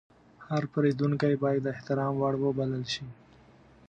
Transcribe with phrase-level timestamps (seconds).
[0.47, 3.05] هر پیرودونکی باید د احترام وړ وبلل شي.